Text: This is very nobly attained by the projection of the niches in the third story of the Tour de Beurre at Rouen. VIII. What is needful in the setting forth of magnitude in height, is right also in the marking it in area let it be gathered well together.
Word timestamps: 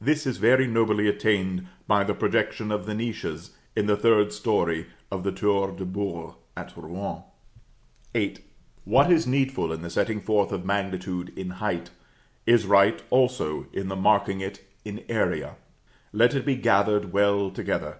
This 0.00 0.26
is 0.26 0.38
very 0.38 0.66
nobly 0.66 1.08
attained 1.08 1.66
by 1.86 2.02
the 2.02 2.14
projection 2.14 2.72
of 2.72 2.86
the 2.86 2.94
niches 2.94 3.50
in 3.76 3.84
the 3.86 3.98
third 3.98 4.32
story 4.32 4.86
of 5.10 5.24
the 5.24 5.30
Tour 5.30 5.72
de 5.72 5.84
Beurre 5.84 6.36
at 6.56 6.72
Rouen. 6.74 7.22
VIII. 8.14 8.38
What 8.86 9.12
is 9.12 9.26
needful 9.26 9.70
in 9.74 9.82
the 9.82 9.90
setting 9.90 10.22
forth 10.22 10.52
of 10.52 10.64
magnitude 10.64 11.34
in 11.36 11.50
height, 11.50 11.90
is 12.46 12.64
right 12.64 13.02
also 13.10 13.66
in 13.74 13.88
the 13.88 13.94
marking 13.94 14.40
it 14.40 14.64
in 14.86 15.04
area 15.06 15.56
let 16.14 16.32
it 16.32 16.46
be 16.46 16.56
gathered 16.56 17.12
well 17.12 17.50
together. 17.50 17.98